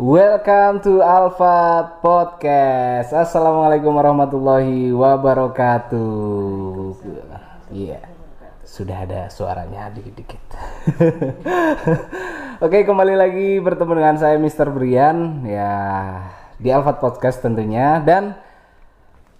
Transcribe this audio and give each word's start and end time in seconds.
Welcome 0.00 0.80
to 0.88 1.04
Alpha 1.04 1.84
Podcast. 2.00 3.12
Assalamualaikum 3.12 3.92
warahmatullahi 3.92 4.96
wabarakatuh. 4.96 6.00
Iya, 7.68 8.00
sudah 8.64 9.04
ada 9.04 9.28
suaranya 9.28 9.92
dikit-dikit. 9.92 10.40
Oke, 12.64 12.88
kembali 12.88 13.12
lagi 13.12 13.60
bertemu 13.60 13.92
dengan 14.00 14.16
saya 14.16 14.40
Mr. 14.40 14.72
Brian 14.72 15.44
ya 15.44 15.76
di 16.56 16.72
Alpha 16.72 16.96
Podcast 16.96 17.44
tentunya 17.44 18.00
dan 18.00 18.40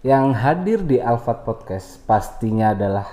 yang 0.05 0.37
hadir 0.37 0.85
di 0.85 1.01
Alpha 1.01 1.41
Podcast 1.41 2.05
pastinya 2.05 2.77
adalah 2.77 3.09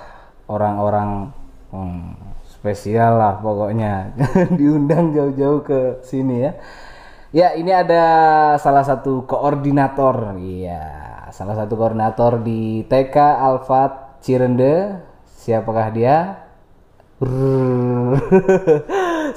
orang-orang 0.52 1.32
hmm, 1.72 2.12
spesial 2.44 3.16
lah 3.16 3.40
pokoknya 3.40 4.12
diundang 4.60 5.16
jauh-jauh 5.16 5.64
ke 5.64 6.04
sini 6.04 6.44
ya. 6.44 6.52
Ya, 7.36 7.60
ini 7.60 7.76
ada 7.76 8.04
salah 8.56 8.88
satu 8.88 9.28
koordinator. 9.28 10.40
Iya, 10.40 10.80
salah 11.36 11.60
satu 11.60 11.76
koordinator 11.76 12.40
di 12.40 12.88
TK 12.88 13.20
Alfat 13.20 14.24
Cirende. 14.24 15.04
Siapakah 15.28 15.92
dia? 15.92 16.48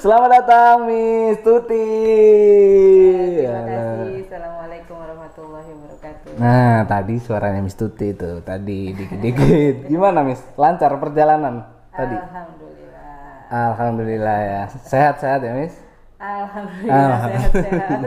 Selamat 0.01 0.29
datang 0.39 0.87
Miss 0.87 1.43
Tuti. 1.43 1.91
Terima 3.43 3.59
kasih. 3.67 4.23
Assalamualaikum 4.23 4.95
warahmatullahi 4.95 5.69
wabarakatuh. 5.75 6.31
Nah, 6.39 6.87
tadi 6.87 7.15
suaranya 7.19 7.59
Miss 7.59 7.75
Tuti 7.75 8.15
itu 8.15 8.39
tadi 8.39 8.95
dikit-dikit. 8.95 9.75
Gimana 9.91 10.23
Miss? 10.23 10.39
Lancar 10.55 10.95
perjalanan 10.95 11.67
tadi? 11.91 12.15
Alhamdulillah. 12.15 13.51
Alhamdulillah 13.51 14.37
ya. 14.47 14.63
Sehat-sehat 14.79 15.43
ya 15.43 15.59
Miss? 15.59 15.90
Alhamdulillah 16.21 17.17
sehat-sehat. 17.25 17.99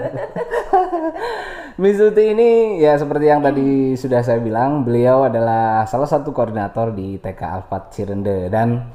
Miss 1.82 1.98
Tuti 1.98 2.30
ini 2.30 2.78
ya 2.78 2.94
seperti 2.94 3.26
yang 3.26 3.42
tadi 3.42 3.98
sudah 3.98 4.22
saya 4.22 4.38
bilang, 4.38 4.86
beliau 4.86 5.26
adalah 5.26 5.82
salah 5.90 6.06
satu 6.06 6.30
koordinator 6.30 6.94
di 6.94 7.18
TK 7.18 7.40
Alfat 7.42 7.90
Cirende 7.90 8.46
dan 8.46 8.86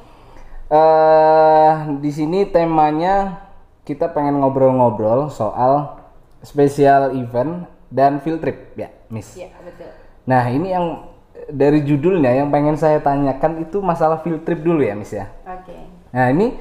eh 0.71 1.99
di 1.99 2.11
sini 2.15 2.47
temanya 2.47 3.43
kita 3.83 4.07
pengen 4.15 4.39
ngobrol-ngobrol 4.39 5.27
soal 5.27 5.99
spesial 6.39 7.11
event 7.19 7.67
dan 7.91 8.23
field 8.23 8.39
trip 8.39 8.71
ya, 8.79 8.87
Miss. 9.11 9.35
Iya 9.35 9.51
betul. 9.59 9.91
Nah, 10.23 10.47
ini 10.47 10.71
yang 10.71 11.11
dari 11.51 11.83
judulnya 11.83 12.39
yang 12.39 12.47
pengen 12.53 12.79
saya 12.79 13.03
tanyakan 13.03 13.67
itu 13.67 13.83
masalah 13.83 14.23
field 14.23 14.47
trip 14.47 14.63
dulu 14.63 14.79
ya, 14.79 14.95
Miss 14.95 15.11
ya. 15.11 15.27
Oke. 15.43 15.75
Nah, 16.15 16.31
ini 16.31 16.55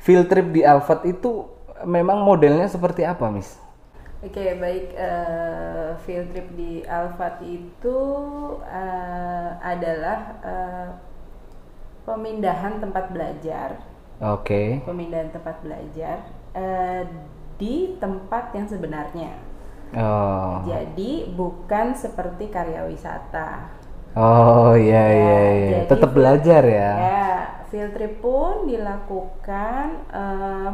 field 0.00 0.32
trip 0.32 0.48
di 0.48 0.64
Alfat 0.64 1.04
itu 1.04 1.59
memang 1.84 2.22
modelnya 2.24 2.68
seperti 2.68 3.04
apa, 3.04 3.28
Miss? 3.32 3.58
Oke 4.20 4.52
baik 4.60 4.92
eh, 5.00 5.96
field 6.04 6.28
trip 6.36 6.52
di 6.52 6.84
Alfat 6.84 7.40
itu 7.40 7.98
eh, 8.68 9.48
adalah 9.64 10.18
eh, 10.44 10.88
pemindahan 12.04 12.84
tempat 12.84 13.08
belajar, 13.16 13.80
Oke. 14.20 14.84
pemindahan 14.84 15.32
tempat 15.32 15.64
belajar 15.64 16.20
eh, 16.52 17.08
di 17.56 17.96
tempat 17.96 18.52
yang 18.52 18.68
sebenarnya. 18.68 19.32
Oh. 19.96 20.68
Jadi 20.68 21.32
bukan 21.32 21.96
seperti 21.96 22.52
karya 22.52 22.84
wisata. 22.84 23.72
Oh, 24.12 24.76
iya 24.76 25.04
iya 25.16 25.38
iya. 25.48 25.68
jadi 25.80 25.88
Tetap 25.96 26.10
belajar 26.12 26.62
ya. 26.66 26.90
Ya, 26.92 27.32
field 27.72 27.96
trip 27.96 28.20
pun 28.20 28.68
dilakukan 28.68 29.86
eh, 30.12 30.70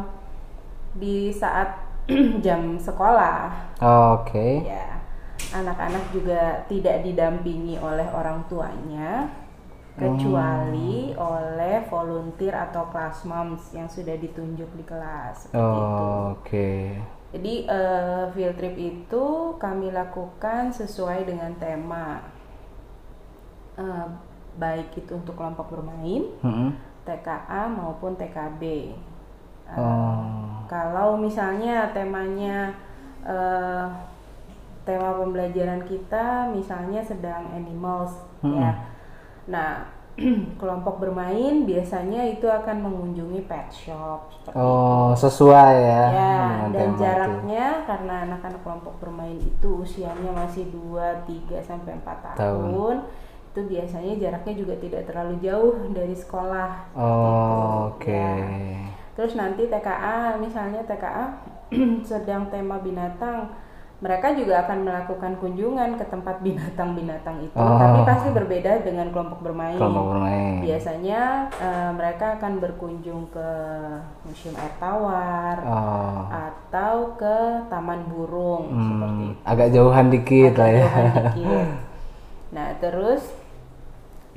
di 0.95 1.33
saat 1.33 1.75
jam 2.45 2.79
sekolah. 2.79 3.51
Oke. 4.15 4.63
Ya, 4.63 5.01
anak-anak 5.51 6.13
juga 6.13 6.63
tidak 6.71 7.03
didampingi 7.03 7.75
oleh 7.79 8.07
orang 8.11 8.47
tuanya, 8.47 9.27
kecuali 9.97 11.11
oleh 11.17 11.83
volunteer 11.89 12.53
atau 12.53 12.87
class 12.87 13.25
moms 13.25 13.73
yang 13.73 13.89
sudah 13.89 14.15
ditunjuk 14.15 14.69
di 14.77 14.83
kelas. 14.85 15.49
Itu. 15.49 15.57
Oke. 15.57 17.01
Jadi 17.27 17.67
eh, 17.67 18.23
field 18.31 18.55
trip 18.55 18.75
itu 18.79 19.25
kami 19.59 19.91
lakukan 19.91 20.71
sesuai 20.71 21.27
dengan 21.27 21.51
tema, 21.59 22.23
Eh, 23.77 24.07
baik 24.57 24.89
itu 24.97 25.13
untuk 25.13 25.37
kelompok 25.37 25.69
bermain, 25.69 26.25
Mm-mm. 26.41 26.73
TKA 27.05 27.69
maupun 27.69 28.17
TKB. 28.17 28.63
Eh, 29.69 29.77
Oh. 29.77 30.46
Kalau 30.67 31.15
misalnya 31.15 31.89
temanya 31.91 32.75
eh, 33.23 33.85
tema 34.83 35.11
pembelajaran 35.15 35.83
kita 35.83 36.47
misalnya 36.51 37.03
sedang 37.03 37.51
animals 37.51 38.23
Mm-mm. 38.39 38.55
ya. 38.55 38.71
Nah, 39.47 39.71
kelompok 40.59 40.97
bermain 40.97 41.61
biasanya 41.63 42.25
itu 42.25 42.47
akan 42.49 42.81
mengunjungi 42.81 43.45
pet 43.45 43.69
shop 43.69 44.31
Oh, 44.55 45.13
sesuai 45.13 45.73
ya, 45.77 46.03
Ya, 46.09 46.37
dan 46.71 46.71
tema 46.73 46.95
itu. 46.95 47.01
jaraknya 47.03 47.65
karena 47.85 48.13
anak-anak 48.25 48.61
kelompok 48.63 48.93
bermain 48.97 49.37
itu 49.37 49.83
usianya 49.83 50.31
masih 50.33 50.71
2, 50.73 51.27
3 51.27 51.59
sampai 51.61 51.99
4 51.99 52.23
tahun. 52.23 52.35
Tahun. 52.39 52.95
Itu 53.53 53.59
biasanya 53.67 54.13
jaraknya 54.17 54.53
juga 54.55 54.73
tidak 54.79 55.03
terlalu 55.05 55.35
jauh 55.43 55.75
dari 55.91 56.15
sekolah. 56.15 56.69
Oh, 56.95 57.91
oke. 57.93 58.09
ya. 58.09 58.87
Terus 59.17 59.33
nanti 59.33 59.65
TKA, 59.65 60.37
misalnya 60.37 60.85
TKA 60.85 61.25
sedang 62.05 62.47
tema 62.47 62.77
binatang, 62.77 63.49
mereka 63.97 64.29
juga 64.29 64.61
akan 64.61 64.85
melakukan 64.85 65.41
kunjungan 65.41 65.97
ke 65.97 66.05
tempat 66.05 66.37
binatang-binatang 66.39 67.41
itu, 67.41 67.57
Oh. 67.57 67.81
tapi 67.81 68.05
pasti 68.05 68.29
berbeda 68.29 68.85
dengan 68.85 69.09
kelompok 69.09 69.41
bermain. 69.41 69.73
Kelompok 69.73 70.05
bermain. 70.13 70.61
Biasanya 70.61 71.21
eh, 71.51 71.91
mereka 71.91 72.37
akan 72.37 72.61
berkunjung 72.61 73.25
ke 73.27 73.49
Museum 74.21 74.53
Air 74.53 74.73
Tawar 74.77 75.57
Oh. 75.65 76.21
atau 76.29 77.17
ke 77.17 77.37
Taman 77.67 78.05
Burung 78.05 78.69
seperti 78.69 79.01
Hmm, 79.01 79.33
itu. 79.33 79.41
agak 79.43 79.69
jauhan 79.73 80.07
dikit 80.07 80.53
lah 80.55 80.69
ya. 80.69 80.85
Dikit. 81.33 81.67
Nah, 82.47 82.67
terus 82.77 83.33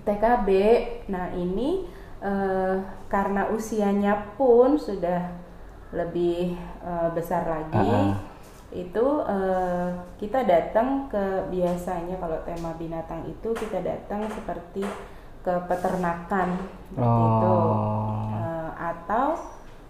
TKB, 0.00 0.48
nah 1.06 1.28
ini 1.30 1.84
eh, 2.20 2.74
karena 3.10 3.50
usianya 3.50 4.15
pun 4.38 4.78
sudah 4.78 5.34
lebih 5.91 6.54
eh, 6.81 7.09
besar 7.12 7.43
lagi, 7.44 7.91
Ah. 7.91 8.15
itu 8.71 9.06
eh, 9.26 9.88
kita 10.16 10.47
datang 10.47 11.10
ke 11.10 11.50
biasanya 11.50 12.15
kalau 12.16 12.38
tema 12.47 12.71
binatang 12.78 13.26
itu 13.26 13.50
kita 13.53 13.82
datang 13.82 14.25
seperti 14.31 14.87
ke 15.43 15.54
peternakan 15.66 16.48
seperti 16.87 17.22
itu 17.26 17.50
Oh. 17.50 18.31
Eh, 18.31 18.71
atau 18.78 19.34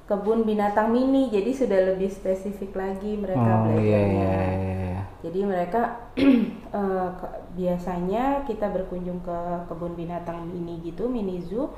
kebun 0.09 0.43
binatang 0.43 0.91
mini, 0.91 1.31
jadi 1.31 1.51
sudah 1.55 1.81
lebih 1.95 2.11
spesifik 2.11 2.75
lagi 2.75 3.15
mereka 3.15 3.39
Oh, 3.63 3.71
iya 3.71 4.01
belajarnya. 4.03 4.11
iya 4.11 4.43
iya. 4.51 5.01
Jadi 5.21 5.41
mereka 5.45 5.81
ke- 7.21 7.35
biasanya 7.55 8.43
kita 8.43 8.71
berkunjung 8.71 9.21
ke 9.21 9.39
kebun 9.69 9.95
binatang 9.95 10.47
mini 10.47 10.81
gitu, 10.83 11.07
mini 11.07 11.39
zoo. 11.39 11.71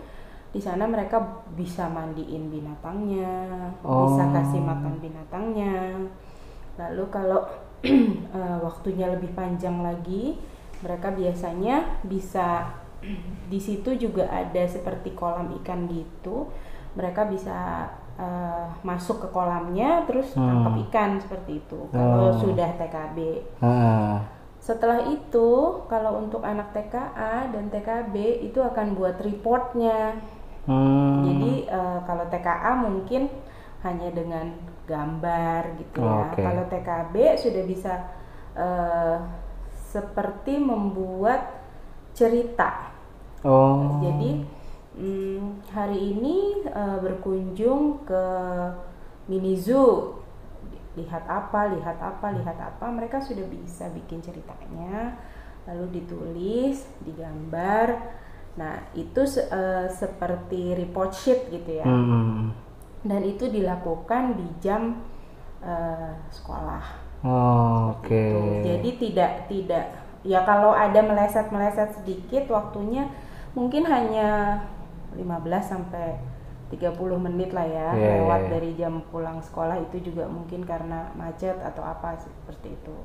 Di 0.53 0.61
sana 0.61 0.85
mereka 0.85 1.17
bisa 1.57 1.89
mandiin 1.89 2.53
binatangnya, 2.53 3.73
bisa 3.81 4.25
Oh. 4.25 4.31
kasih 4.31 4.61
makan 4.61 5.01
binatangnya. 5.01 5.97
Lalu 6.77 7.05
kalau 7.09 7.41
eh, 7.83 8.59
waktunya 8.61 9.09
lebih 9.09 9.33
panjang 9.33 9.81
lagi, 9.81 10.37
mereka 10.85 11.11
biasanya 11.11 12.05
bisa 12.05 12.69
di 13.53 13.59
situ 13.59 13.97
juga 13.97 14.29
ada 14.29 14.63
seperti 14.69 15.17
kolam 15.17 15.51
ikan 15.63 15.89
gitu. 15.89 16.53
Mereka 16.95 17.33
bisa 17.33 17.89
eh, 18.13 18.67
masuk 18.85 19.25
ke 19.25 19.29
kolamnya 19.33 20.05
terus 20.05 20.37
Hmm. 20.37 20.45
tangkap 20.61 20.75
ikan 20.87 21.11
seperti 21.17 21.65
itu. 21.65 21.89
Kalau 21.89 22.29
Oh. 22.29 22.37
sudah 22.37 22.77
TKB. 22.77 23.19
Ah. 23.65 24.21
Setelah 24.63 25.03
itu, 25.11 25.49
kalau 25.91 26.23
untuk 26.23 26.45
anak 26.45 26.71
TKA 26.71 27.51
dan 27.51 27.67
TKB 27.67 28.15
itu 28.47 28.61
akan 28.61 28.95
buat 28.95 29.17
reportnya. 29.19 30.15
Hmm. 30.67 31.27
Jadi 31.27 31.67
eh, 31.67 31.99
kalau 32.07 32.25
TKA 32.31 32.73
mungkin 32.79 33.27
hanya 33.83 34.09
dengan 34.15 34.47
gambar 34.87 35.63
gitu 35.79 35.99
ya. 36.03 36.31
Oke. 36.31 36.43
Kalau 36.43 36.65
TKB 36.71 37.15
sudah 37.39 37.65
bisa 37.67 37.93
eh, 38.55 39.17
seperti 39.91 40.63
membuat 40.63 41.63
cerita. 42.15 42.95
Oh. 43.43 43.99
Jadi 43.99 44.47
mm, 44.97 45.67
hari 45.75 45.99
ini 46.15 46.63
eh, 46.71 46.99
berkunjung 47.03 48.07
ke 48.07 48.25
mini 49.27 49.59
zoo, 49.59 50.23
lihat 50.95 51.27
apa, 51.27 51.75
lihat 51.75 51.99
apa, 51.99 52.27
lihat 52.39 52.59
apa. 52.59 52.87
Mereka 52.87 53.19
sudah 53.19 53.45
bisa 53.51 53.91
bikin 53.91 54.23
ceritanya, 54.23 55.19
lalu 55.67 56.03
ditulis, 56.03 56.87
digambar. 57.03 58.22
Nah 58.57 58.85
itu 58.93 59.25
se- 59.25 59.49
eh, 59.49 59.87
seperti 59.89 60.77
report 60.77 61.13
sheet 61.13 61.49
gitu 61.49 61.81
ya. 61.81 61.87
Hmm. 61.87 62.53
Dan 63.03 63.21
itu 63.27 63.49
dilakukan 63.51 64.37
di 64.39 64.47
jam 64.61 65.03
eh, 65.63 66.13
sekolah. 66.31 66.85
Oh, 67.23 67.95
Oke. 67.99 68.11
Gitu. 68.11 68.39
Jadi 68.67 68.91
tidak 68.99 69.33
tidak 69.47 69.85
ya 70.23 70.43
kalau 70.47 70.71
ada 70.75 71.03
meleset-meleset 71.03 71.99
sedikit 71.99 72.47
waktunya 72.51 73.11
mungkin 73.59 73.83
hanya 73.87 74.59
15 75.15 75.63
sampai 75.67 76.19
30 76.73 77.21
menit 77.21 77.53
lah 77.53 77.67
ya 77.69 77.93
Iya, 77.93 78.01
iya, 78.01 78.11
lewat 78.25 78.41
iya. 78.47 78.51
dari 78.57 78.71
jam 78.79 79.05
pulang 79.13 79.39
sekolah 79.45 79.77
itu 79.77 80.01
juga 80.09 80.25
mungkin 80.25 80.65
karena 80.65 81.13
macet 81.15 81.59
atau 81.61 81.85
apa 81.85 82.17
seperti 82.17 82.75
itu. 82.75 82.97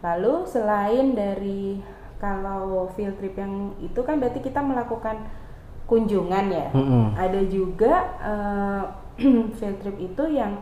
Lalu 0.00 0.48
selain 0.48 1.12
dari 1.12 1.76
kalau 2.20 2.86
field 2.94 3.16
trip 3.16 3.34
yang 3.34 3.74
itu 3.80 3.98
kan 4.04 4.20
berarti 4.20 4.44
kita 4.44 4.60
melakukan 4.60 5.24
kunjungan 5.88 6.46
ya. 6.52 6.68
Mm-mm. 6.70 7.16
Ada 7.16 7.40
juga 7.48 7.94
eh, 8.22 8.82
field 9.58 9.78
trip 9.80 9.96
itu 9.98 10.24
yang 10.30 10.60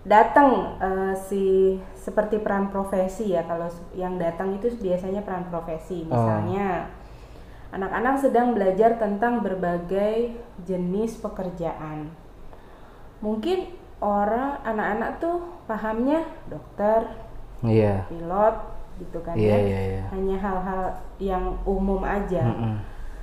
datang 0.00 0.80
eh, 0.80 1.14
si 1.16 1.76
seperti 1.92 2.40
peran 2.40 2.72
profesi 2.72 3.36
ya 3.36 3.44
kalau 3.44 3.68
yang 3.92 4.16
datang 4.16 4.56
itu 4.56 4.72
biasanya 4.80 5.20
peran 5.20 5.44
profesi 5.52 6.08
misalnya 6.08 6.88
anak-anak 7.70 8.16
sedang 8.16 8.56
belajar 8.56 8.96
tentang 8.96 9.44
berbagai 9.44 10.32
jenis 10.64 11.20
pekerjaan 11.20 12.08
mungkin 13.20 13.68
orang 14.00 14.64
anak-anak 14.64 15.20
tuh 15.20 15.38
pahamnya 15.68 16.24
dokter 16.48 17.04
Iya. 17.60 18.08
pilot 18.08 18.56
gitu 19.00 19.18
kan 19.24 19.34
Iya, 19.34 19.56
ya 19.56 19.58
iya, 19.64 19.80
iya. 19.96 20.02
hanya 20.12 20.36
hal-hal 20.36 20.82
yang 21.18 21.44
umum 21.64 22.04
aja 22.04 22.44
Mm-mm. 22.44 22.76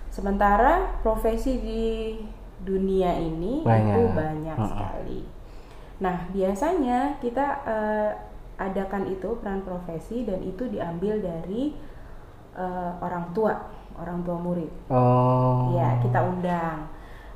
Sementara 0.09 0.97
profesi 1.05 1.61
di 1.61 1.85
dunia 2.57 3.13
ini 3.21 3.61
itu 3.61 3.69
Banyak. 3.69 4.17
banyak 4.17 4.57
Mm-mm. 4.57 4.69
sekali. 4.73 5.19
Nah, 6.01 6.17
biasanya 6.33 7.21
kita 7.21 7.45
eh, 7.65 8.11
adakan 8.57 9.05
itu 9.13 9.37
peran 9.41 9.61
profesi 9.61 10.25
dan 10.25 10.41
itu 10.41 10.65
diambil 10.69 11.21
dari 11.21 11.73
eh, 12.57 12.91
orang 13.01 13.29
tua, 13.37 13.53
orang 13.97 14.25
tua 14.25 14.37
murid. 14.41 14.71
Oh. 14.89 15.73
Ya, 15.77 16.01
kita 16.01 16.19
undang. 16.25 16.89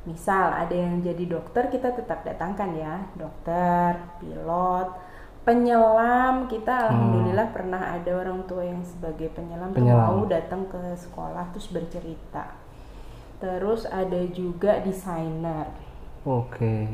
Misal 0.10 0.50
ada 0.66 0.74
yang 0.74 0.98
jadi 1.06 1.30
dokter, 1.30 1.70
kita 1.70 1.94
tetap 1.94 2.26
datangkan 2.26 2.74
ya, 2.74 3.06
dokter, 3.14 4.02
pilot, 4.18 4.90
penyelam. 5.46 6.46
Kita 6.48 6.90
alhamdulillah 6.90 7.48
pernah 7.54 7.82
ada 7.98 8.12
orang 8.14 8.46
tua 8.46 8.62
yang 8.66 8.82
sebagai 8.86 9.30
penyelam, 9.34 9.74
tuh 9.74 9.82
Penyelam. 9.82 10.08
mau 10.08 10.22
datang 10.30 10.66
ke 10.70 10.80
sekolah 10.98 11.50
terus 11.54 11.70
bercerita. 11.70 12.54
Terus 13.42 13.90
ada 13.90 14.22
juga 14.30 14.78
desainer, 14.86 15.66
Oke. 16.22 16.86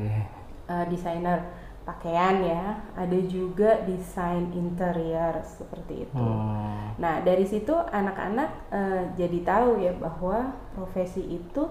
Eh, 0.67 0.85
desainer 0.87 1.43
pakaian 1.83 2.39
ya. 2.39 2.79
Ada 2.95 3.19
juga 3.27 3.83
desain 3.83 4.47
interior 4.55 5.43
seperti 5.43 6.07
itu. 6.07 6.15
Hmm. 6.15 6.95
Nah, 6.95 7.19
dari 7.23 7.43
situ 7.43 7.75
anak-anak 7.75 8.49
eh, 8.71 9.03
jadi 9.19 9.39
tahu 9.43 9.83
ya 9.83 9.91
bahwa 9.99 10.55
profesi 10.71 11.19
itu 11.23 11.67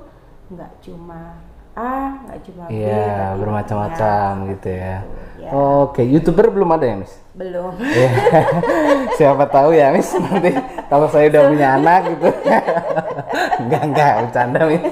nggak 0.52 0.84
cuma 0.84 1.40
A, 1.76 2.16
nggak 2.24 2.38
cuma 2.48 2.62
B, 2.66 2.72
Iya, 2.72 3.36
bermacam-macam 3.36 4.30
gitu 4.56 4.68
ya. 4.72 4.96
Ya. 5.36 5.50
Oke, 5.52 6.00
youtuber 6.02 6.48
belum 6.48 6.72
ada 6.72 6.88
ya, 6.88 6.96
Miss? 6.96 7.12
Belum. 7.36 7.76
Iya. 7.76 8.10
Siapa 9.20 9.44
tahu 9.46 9.76
ya, 9.76 9.92
Miss 9.92 10.08
nanti 10.16 10.56
kalau 10.88 11.04
saya 11.12 11.28
udah 11.28 11.42
punya 11.52 11.68
anak 11.76 12.00
gitu. 12.08 12.28
enggak, 13.60 13.82
enggak, 13.92 14.12
bercanda, 14.24 14.60
Miss. 14.64 14.84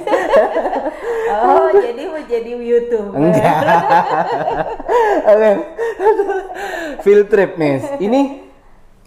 Oh, 1.34 1.68
jadi 1.72 2.02
mau 2.04 2.20
jadi 2.20 2.50
YouTuber. 2.52 3.16
Enggak. 3.16 3.56
Oke. 5.32 5.50
Field 7.00 7.26
trip, 7.32 7.56
Miss. 7.56 7.84
Ini 7.96 8.20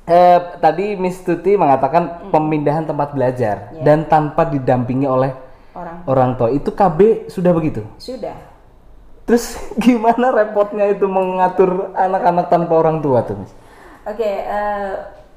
eh, 0.03 0.39
tadi 0.57 0.97
Miss 0.97 1.21
Tuti 1.21 1.53
mengatakan 1.53 2.33
pemindahan 2.33 2.89
tempat 2.89 3.13
belajar 3.13 3.69
Ya. 3.69 3.85
dan 3.85 4.09
tanpa 4.09 4.50
didampingi 4.50 5.06
oleh 5.06 5.31
Orang 5.77 5.97
orang 6.09 6.29
tua. 6.33 6.50
Itu 6.50 6.74
KB 6.74 7.29
sudah 7.29 7.53
begitu. 7.53 7.85
sudah. 8.01 8.33
Terus 9.24 9.59
gimana 9.85 10.31
repotnya 10.31 10.89
itu 10.89 11.06
mengatur 11.06 11.94
anak-anak 11.94 12.50
tanpa 12.50 12.74
orang 12.74 12.97
tua 12.97 13.21
tuh, 13.21 13.38
Miss? 13.38 13.53
Oke, 14.07 14.24
eh, 14.24 14.94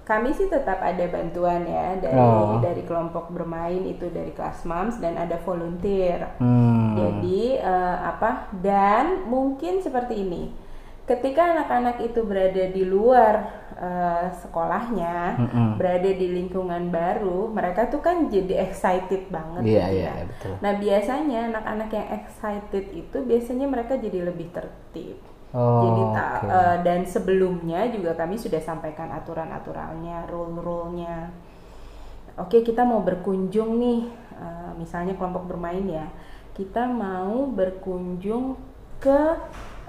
kami 0.06 0.30
sih 0.30 0.46
tetap 0.46 0.78
ada 0.78 1.04
bantuan 1.06 1.66
ya 1.66 1.98
dari 1.98 2.14
Oh. 2.14 2.58
dari 2.58 2.82
kelompok 2.82 3.30
bermain 3.30 3.82
itu 3.84 4.06
dari 4.10 4.30
kelas 4.30 4.62
moms 4.62 4.98
dan 4.98 5.18
ada 5.18 5.38
volunteer. 5.42 6.34
Hmm. 6.38 6.94
Jadi 6.94 7.58
eh, 7.58 7.96
apa? 8.00 8.48
Dan 8.54 9.26
mungkin 9.26 9.82
seperti 9.82 10.22
ini. 10.22 10.42
Ketika 11.10 11.42
anak-anak 11.42 11.96
itu 12.06 12.22
berada 12.22 12.64
di 12.70 12.86
luar 12.86 13.34
eh, 13.74 14.26
sekolahnya, 14.30 15.42
Mm-mm. 15.42 15.68
berada 15.74 16.06
di 16.06 16.26
lingkungan 16.30 16.86
baru, 16.94 17.50
mereka 17.50 17.90
tuh 17.90 17.98
kan 17.98 18.30
jadi 18.30 18.62
excited 18.62 19.26
banget 19.26 19.62
Iya, 19.66 19.84
gitu 19.90 19.90
iya, 19.90 20.06
ya. 20.06 20.12
iya, 20.14 20.24
betul. 20.30 20.54
Nah, 20.62 20.72
biasanya 20.78 21.38
anak-anak 21.50 21.90
yang 21.90 22.08
excited 22.14 22.84
itu 22.94 23.16
biasanya 23.26 23.66
mereka 23.66 23.98
jadi 23.98 24.22
lebih 24.30 24.54
tertib. 24.54 25.18
Oh, 25.50 25.82
Jadi 25.82 26.02
ta- 26.14 26.46
oke. 26.46 26.46
eh, 26.46 26.76
dan 26.86 27.00
sebelumnya 27.02 27.90
juga 27.90 28.14
kami 28.14 28.38
sudah 28.38 28.62
sampaikan 28.62 29.10
aturan-aturannya, 29.10 30.30
rule-rule-nya. 30.30 31.34
Oke, 32.38 32.62
kita 32.62 32.86
mau 32.86 33.02
berkunjung 33.02 33.82
nih, 33.82 34.00
eh, 34.38 34.70
misalnya 34.78 35.18
kelompok 35.18 35.50
bermain 35.50 35.82
ya. 35.90 36.06
Kita 36.54 36.86
mau 36.86 37.50
berkunjung 37.50 38.54
ke 39.02 39.20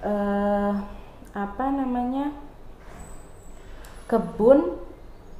eh, 0.01 0.73
apa 1.31 1.65
namanya 1.69 2.35
kebun 4.05 4.77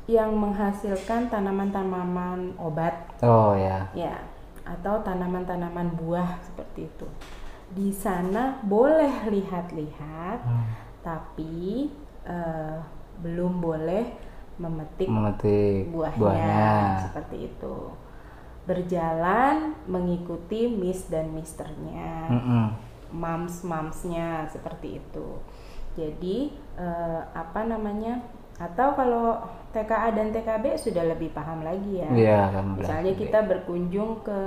yang 0.08 0.34
menghasilkan 0.34 1.28
tanaman-tanaman 1.28 2.56
obat 2.58 2.96
Oh 3.22 3.54
ya. 3.54 3.88
ya 3.94 4.16
atau 4.64 5.02
tanaman-tanaman 5.02 5.92
buah 5.96 6.40
seperti 6.42 6.88
itu 6.88 7.08
di 7.72 7.90
sana 7.90 8.60
boleh 8.62 9.28
lihat-lihat 9.28 10.40
Hmm. 10.44 10.66
tapi 11.02 11.88
eh, 12.24 12.78
belum 13.20 13.60
boleh 13.60 14.06
memetik 14.58 15.08
Memetik 15.08 15.90
buahnya, 15.90 16.20
buahnya. 16.20 16.70
seperti 17.02 17.38
itu 17.48 17.76
berjalan 18.62 19.74
mengikuti 19.86 20.70
miss 20.70 21.10
dan 21.10 21.34
misternya 21.34 22.30
Mm-mm. 22.30 22.66
mams 23.12 23.66
mamsnya 23.66 24.46
seperti 24.48 25.02
itu 25.02 25.28
jadi 25.96 26.38
eh, 26.80 27.22
apa 27.36 27.68
namanya 27.68 28.24
atau 28.62 28.94
kalau 28.94 29.42
TKA 29.74 30.14
dan 30.14 30.30
TKB 30.30 30.78
sudah 30.78 31.02
lebih 31.08 31.34
paham 31.34 31.66
lagi 31.66 32.04
ya. 32.04 32.10
Iya, 32.14 32.42
misalnya 32.78 33.14
kita 33.18 33.40
berkunjung 33.48 34.22
ke 34.22 34.42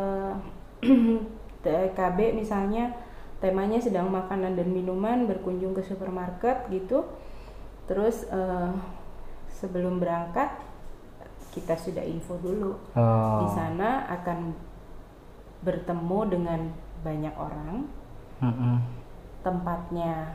TKB 1.64 2.38
misalnya 2.38 2.94
temanya 3.42 3.82
sedang 3.82 4.08
makanan 4.08 4.54
dan 4.54 4.68
minuman 4.70 5.26
berkunjung 5.26 5.74
ke 5.74 5.82
supermarket 5.82 6.70
gitu. 6.70 7.02
Terus 7.90 8.24
eh, 8.30 8.70
sebelum 9.50 9.98
berangkat 9.98 10.62
kita 11.50 11.74
sudah 11.78 12.02
info 12.02 12.38
dulu. 12.38 12.74
Oh. 12.98 13.46
di 13.46 13.48
sana 13.54 14.06
akan 14.10 14.54
bertemu 15.64 16.20
dengan 16.30 16.60
banyak 17.02 17.34
orang. 17.34 17.86
Mm-mm. 18.42 18.76
tempatnya 19.46 20.34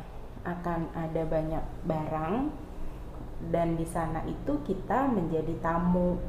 akan 0.49 0.89
ada 0.97 1.21
banyak 1.29 1.63
barang 1.85 2.35
dan 3.47 3.79
di 3.79 3.87
sana 3.87 4.19
itu 4.27 4.59
kita 4.67 5.07
menjadi 5.07 5.55
tamu. 5.63 6.19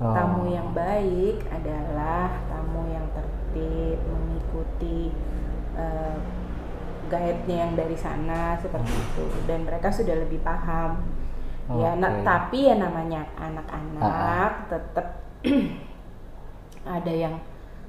Oh. 0.00 0.16
tamu 0.16 0.48
yang 0.48 0.72
baik 0.72 1.44
adalah 1.52 2.32
tamu 2.48 2.88
yang 2.88 3.04
tertib 3.12 4.00
mengikuti 4.08 5.12
eh, 5.76 6.16
guide-nya 7.12 7.68
yang 7.68 7.72
dari 7.76 7.96
sana 8.00 8.56
seperti 8.56 8.92
itu. 8.96 9.24
Dan 9.44 9.68
mereka 9.68 9.92
sudah 9.92 10.16
lebih 10.16 10.40
paham. 10.40 11.04
Ya 11.70 11.94
nah, 12.00 12.16
Oke. 12.16 12.24
tapi 12.24 12.58
ya 12.66 12.80
namanya 12.80 13.28
anak-anak 13.36 14.52
tetap 14.72 15.06
ada 16.98 17.12
yang 17.12 17.36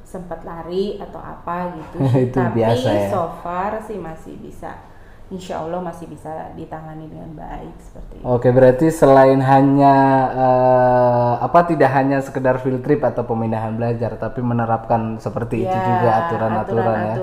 sempat 0.04 0.44
lari 0.44 1.00
atau 1.00 1.18
apa 1.24 1.80
gitu. 1.80 1.98
Itu 2.28 2.36
tapi 2.36 2.60
biasa 2.60 2.90
ya. 2.92 3.08
so 3.08 3.40
far 3.40 3.80
sih 3.80 3.96
masih 3.96 4.36
bisa 4.44 4.91
insya 5.32 5.64
Allah 5.64 5.80
masih 5.80 6.12
bisa 6.12 6.52
ditangani 6.54 7.08
dengan 7.08 7.32
baik 7.34 7.72
seperti 7.80 8.14
itu 8.20 8.24
Oke, 8.28 8.52
berarti 8.52 8.88
selain 8.92 9.40
hanya 9.40 9.96
eh, 10.36 11.32
apa 11.40 11.60
tidak 11.66 11.90
hanya 11.96 12.20
sekedar 12.20 12.60
field 12.60 12.84
trip 12.84 13.00
atau 13.02 13.24
pemindahan 13.24 13.74
belajar, 13.74 14.20
tapi 14.20 14.44
menerapkan 14.44 15.18
seperti 15.18 15.64
itu 15.64 15.72
Ya, 15.72 15.88
juga 15.88 16.10
aturan-aturan 16.28 16.98
ya 17.00 17.16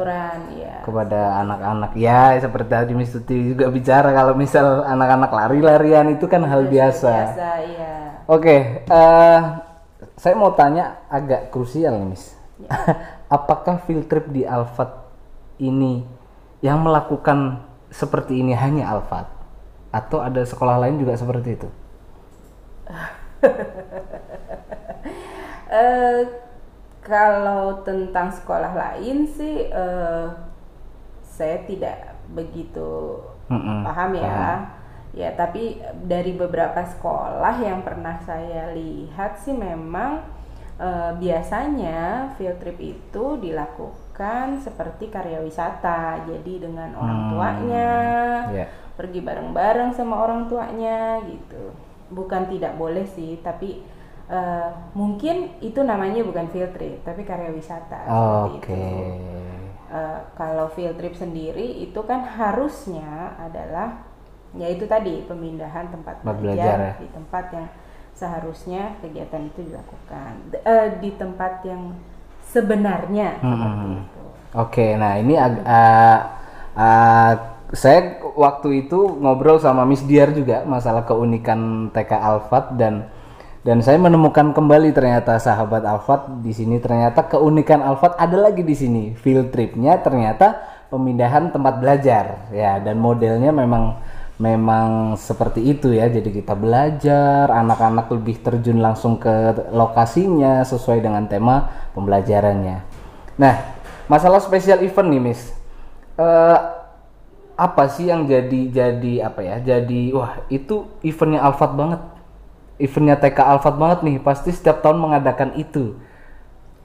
ya. 0.57 0.75
kepada 0.83 1.21
anak-anak. 1.45 1.91
Ya, 1.95 2.23
seperti 2.41 2.69
tadi 2.73 2.93
Miss 2.97 3.13
Tuti 3.13 3.53
juga 3.53 3.69
bicara 3.69 4.09
kalau 4.11 4.33
misal 4.33 4.83
anak-anak 4.83 5.31
lari-larian 5.31 6.09
itu 6.11 6.25
kan 6.27 6.43
hal 6.49 6.65
biasa. 6.67 7.13
biasa 7.13 7.49
ya 7.69 7.93
Oke, 8.25 8.85
eh, 8.85 9.39
saya 10.17 10.35
mau 10.37 10.53
tanya 10.53 11.05
agak 11.09 11.49
krusial 11.53 11.97
nih, 11.97 12.09
Miss. 12.13 12.25
Ya. 12.59 12.69
Apakah 13.37 13.85
field 13.85 14.09
trip 14.09 14.33
di 14.33 14.49
Alfat 14.49 14.91
ini 15.61 16.03
yang 16.61 16.83
melakukan 16.83 17.63
seperti 17.91 18.41
ini 18.43 18.53
hanya 18.57 18.89
Alfat? 18.93 19.39
atau 19.89 20.21
ada 20.21 20.45
sekolah 20.45 20.77
lain 20.85 21.01
juga 21.01 21.17
seperti 21.17 21.57
itu? 21.57 21.69
Eh, 25.69 26.23
kalau 27.05 27.85
tentang 27.85 28.33
sekolah 28.33 28.73
lain 28.73 29.29
sih 29.29 29.69
eh, 29.69 30.27
saya 31.21 31.59
tidak 31.69 32.17
begitu 32.33 33.21
Mm-mm, 33.53 33.85
paham 33.85 34.17
ya. 34.17 34.21
paham. 34.25 34.59
Ya, 35.13 35.33
tapi 35.37 35.81
dari 36.05 36.37
beberapa 36.37 36.85
sekolah 36.85 37.61
yang 37.65 37.81
pernah 37.85 38.17
saya 38.25 38.73
lihat 38.73 39.41
sih 39.45 39.53
memang 39.57 40.25
eh, 40.81 41.13
biasanya 41.21 42.33
field 42.37 42.61
trip 42.65 42.79
itu 42.81 43.25
dilakukan 43.41 44.08
seperti 44.59 45.05
karya 45.15 45.39
wisata. 45.41 46.25
Jadi 46.27 46.53
dengan 46.65 46.91
orang 46.99 47.21
Hmm, 47.21 47.31
tuanya, 47.31 47.91
ya. 48.51 48.67
pergi 48.99 49.21
bareng-bareng 49.23 49.91
sama 49.95 50.15
orang 50.25 50.51
tuanya 50.51 51.23
gitu. 51.25 51.73
Bukan 52.11 52.43
tidak 52.53 52.75
boleh 52.81 53.05
sih, 53.07 53.39
tapi 53.45 53.85
eh, 54.29 54.69
mungkin 54.93 55.57
itu 55.65 55.81
namanya 55.81 56.21
bukan 56.27 56.47
field 56.53 56.73
trip, 56.77 57.01
tapi 57.07 57.23
karya 57.25 57.51
wisata 57.55 58.01
seperti 58.13 58.51
Oke. 58.59 58.73
itu. 58.75 58.83
Eh, 59.89 60.21
kalau 60.37 60.69
field 60.69 61.01
trip 61.01 61.17
sendiri 61.17 61.65
itu 61.81 62.01
kan 62.05 62.21
harusnya 62.21 63.33
adalah 63.41 64.05
ya 64.53 64.69
itu 64.69 64.85
tadi 64.85 65.25
pemindahan 65.25 65.89
tempat 65.93 66.21
belajar, 66.21 66.41
belajar 66.41 66.77
ya. 66.77 66.93
di 67.01 67.09
tempat 67.09 67.45
yang 67.57 67.67
seharusnya 68.13 68.99
kegiatan 69.01 69.49
itu 69.49 69.61
dilakukan 69.73 70.33
eh, 70.53 70.89
di 71.01 71.11
tempat 71.17 71.63
yang 71.65 71.97
sebenarnya. 72.49 73.39
Hmm. 73.45 74.05
Oke, 74.57 74.97
nah 74.97 75.21
ini 75.21 75.37
uh, 75.37 76.19
uh, 76.73 77.33
saya 77.69 78.17
waktu 78.33 78.89
itu 78.89 78.97
ngobrol 79.21 79.61
sama 79.61 79.85
Miss 79.85 80.01
Diar 80.09 80.33
juga 80.33 80.65
masalah 80.65 81.05
keunikan 81.05 81.93
TK 81.93 82.13
Alfat 82.17 82.81
dan 82.81 83.13
dan 83.61 83.85
saya 83.85 84.01
menemukan 84.01 84.57
kembali 84.57 84.97
ternyata 84.97 85.37
sahabat 85.37 85.85
Alfat 85.85 86.41
di 86.41 86.57
sini. 86.57 86.81
Ternyata 86.81 87.29
keunikan 87.29 87.85
Alfat 87.85 88.17
ada 88.17 88.41
lagi 88.41 88.65
di 88.65 88.73
sini. 88.73 89.13
Field 89.13 89.53
tripnya 89.53 90.01
ternyata 90.01 90.57
pemindahan 90.89 91.53
tempat 91.53 91.77
belajar. 91.77 92.49
Ya 92.49 92.81
dan 92.81 92.97
modelnya 92.97 93.53
memang 93.53 94.01
memang 94.39 95.19
seperti 95.19 95.61
itu 95.67 95.93
ya. 95.93 96.07
Jadi 96.07 96.31
kita 96.31 96.55
belajar 96.55 97.51
anak-anak 97.51 98.07
lebih 98.15 98.41
terjun 98.41 98.79
langsung 98.79 99.19
ke 99.19 99.69
lokasinya 99.75 100.63
sesuai 100.63 101.03
dengan 101.03 101.27
tema 101.27 101.69
pembelajarannya. 101.93 102.87
Nah 103.37 103.55
masalah 104.07 104.41
special 104.41 104.81
event 104.87 105.09
nih 105.11 105.23
Miss. 105.23 105.43
Eh, 106.19 106.59
apa 107.59 107.85
sih 107.91 108.07
yang 108.07 108.25
jadi 108.31 108.71
jadi 108.71 109.27
apa 109.27 109.43
ya? 109.43 109.59
Jadi 109.59 110.15
wah 110.15 110.39
itu 110.49 110.87
eventnya 111.03 111.43
Alfat 111.43 111.75
banget. 111.75 112.01
Eventnya 112.79 113.19
TK 113.19 113.39
Alfat 113.43 113.75
banget 113.75 113.99
nih. 114.07 114.17
Pasti 114.23 114.55
setiap 114.55 114.81
tahun 114.81 115.03
mengadakan 115.03 115.59
itu. 115.59 115.99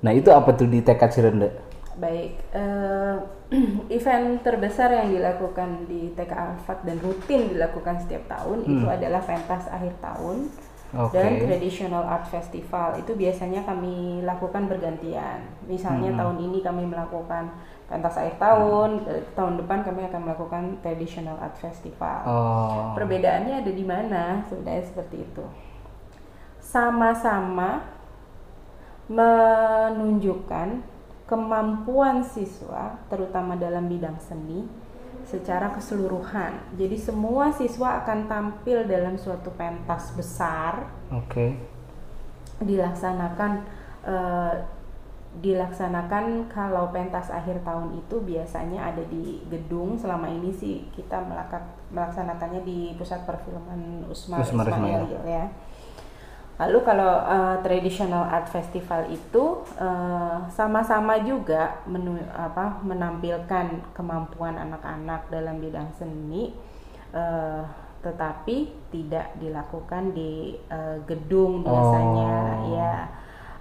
Nah 0.02 0.12
itu 0.12 0.34
apa 0.34 0.52
tuh 0.58 0.68
di 0.68 0.84
TK 0.84 1.02
Cirende 1.14 1.50
Baik, 1.94 2.34
eh, 2.58 3.16
event 3.98 4.42
terbesar 4.42 4.90
yang 4.90 5.14
dilakukan 5.14 5.86
di 5.86 6.10
TK 6.18 6.32
Alfat 6.34 6.82
dan 6.82 6.98
rutin 7.00 7.54
dilakukan 7.54 8.02
setiap 8.02 8.26
tahun 8.26 8.66
itu 8.66 8.86
adalah 8.90 9.22
pentas 9.22 9.70
akhir 9.70 9.94
tahun 10.02 10.50
Oke. 10.94 11.18
dan 11.18 11.42
traditional 11.42 12.06
art 12.06 12.30
festival. 12.30 12.98
Itu 13.02 13.18
biasanya 13.18 13.66
kami 13.66 14.22
lakukan 14.22 14.70
bergantian. 14.70 15.42
Misalnya 15.66 16.14
tahun 16.14 16.38
ini 16.38 16.62
kami 16.62 16.86
melakukan 16.86 17.50
pentas 17.90 18.14
akhir 18.18 18.38
tahun, 18.38 19.06
eh, 19.10 19.26
tahun 19.34 19.58
depan 19.62 19.86
kami 19.86 20.02
akan 20.10 20.22
melakukan 20.22 20.64
traditional 20.86 21.38
art 21.42 21.58
festival. 21.58 22.22
oh 22.26 22.94
Perbedaannya 22.94 23.66
ada 23.66 23.72
di 23.74 23.86
mana? 23.86 24.46
Sebenarnya 24.46 24.86
seperti 24.86 25.26
itu. 25.26 25.46
Sama-sama 26.62 27.86
menunjukkan 29.10 30.93
kemampuan 31.34 32.22
siswa, 32.22 33.02
terutama 33.10 33.58
dalam 33.58 33.90
bidang 33.90 34.22
seni, 34.22 34.70
secara 35.26 35.74
keseluruhan. 35.74 36.78
Jadi 36.78 36.94
semua 36.94 37.50
siswa 37.50 38.06
akan 38.06 38.30
tampil 38.30 38.86
dalam 38.86 39.18
suatu 39.18 39.50
pentas 39.58 40.14
besar 40.14 40.86
oke 41.10 41.74
dilaksanakan 42.62 43.52
eh, 44.06 44.56
dilaksanakan 45.34 46.46
kalau 46.54 46.94
pentas 46.94 47.34
akhir 47.34 47.66
tahun 47.66 47.98
itu 47.98 48.22
biasanya 48.22 48.94
ada 48.94 49.02
di 49.10 49.42
gedung 49.50 49.98
selama 49.98 50.30
ini 50.30 50.54
sih 50.54 50.86
kita 50.94 51.26
melaksanakannya 51.90 52.62
di 52.62 52.94
pusat 52.94 53.26
perfilman 53.26 54.06
Usmar, 54.06 54.46
Usmar 54.46 54.70
Ismail 54.70 55.10
Ismail. 55.10 55.26
ya. 55.26 55.46
Lalu 56.54 56.78
kalau 56.84 57.14
eh, 57.20 57.56
traditional 57.62 58.24
art 58.24 58.46
festival 58.48 59.10
itu 59.10 59.44
eh, 59.76 60.38
sama-sama 60.50 61.18
juga 61.20 61.82
menu- 61.86 62.30
apa, 62.30 62.78
menampilkan 62.82 63.66
kemampuan 63.92 64.56
anak-anak 64.56 65.28
dalam 65.28 65.58
bidang 65.58 65.90
seni, 65.94 66.54
eh, 67.10 67.64
tetapi 68.00 68.58
tidak 68.90 69.34
dilakukan 69.38 70.14
di 70.14 70.54
eh, 70.70 70.98
gedung 71.04 71.66
biasanya, 71.66 72.34
Oh. 72.54 72.70
ya 72.70 72.96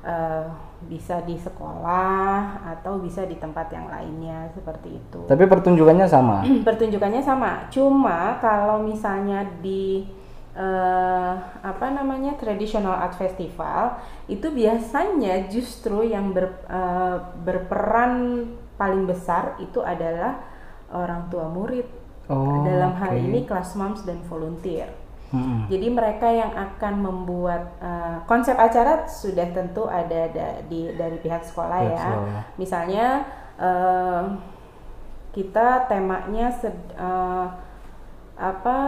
eh, 0.02 0.46
bisa 0.82 1.22
di 1.22 1.38
sekolah 1.38 2.58
atau 2.68 2.99
bisa 2.99 3.22
di 3.22 3.38
tempat 3.38 3.70
yang 3.70 3.87
lainnya 3.87 4.50
seperti 4.50 4.99
itu. 4.99 5.20
Tapi 5.25 5.46
pertunjukannya 5.46 6.04
sama? 6.04 6.42
Pertunjukannya 6.68 7.22
sama. 7.22 7.70
Cuma 7.70 8.37
kalau 8.37 8.82
misalnya 8.82 9.46
di 9.62 10.04
eh, 10.52 11.35
apa 11.62 11.87
namanya 11.90 12.37
traditional 12.37 12.92
art 12.92 13.16
festival 13.16 13.97
itu 14.28 14.52
biasanya 14.52 15.49
justru 15.49 16.04
yang 16.04 16.30
ber- 16.30 16.61
eh, 16.68 17.16
berperan 17.40 18.44
paling 18.76 19.04
besar 19.04 19.56
itu 19.59 19.80
adalah 19.80 20.40
orang 20.92 21.28
tua 21.28 21.49
murid 21.49 22.04
Oh, 22.30 22.62
dalam 22.62 22.94
hal 22.97 23.18
ini 23.18 23.42
kelas 23.44 23.75
moms 23.75 24.06
dan 24.06 24.23
volunteer 24.30 24.87
Mm-mm. 25.35 25.66
jadi 25.66 25.90
mereka 25.90 26.30
yang 26.30 26.54
akan 26.54 26.94
membuat 27.02 27.75
eh, 27.82 28.16
konsep 28.28 28.54
acara 28.54 29.09
sudah 29.11 29.50
tentu 29.50 29.90
ada 29.90 30.30
da- 30.30 30.61
di 30.71 30.92
dari 30.94 31.18
pihak 31.18 31.42
sekolah 31.42 31.80
Pihak 31.82 31.92
ya. 31.92 32.04
sekolah. 32.06 32.42
Misalnya 32.56 33.06
eh, 33.59 34.23
kita 35.32 35.88
temanya 35.88 36.52
sed- 36.52 36.92
eh, 36.94 37.47
apa 38.37 38.78